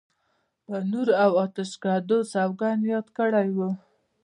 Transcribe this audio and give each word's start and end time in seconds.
په 0.65 0.75
نور 0.91 1.07
او 1.23 1.31
آتشکدو 1.43 2.17
سوګند 2.33 2.81
یاد 2.91 3.07
کړی 3.17 3.49
و. 3.57 3.59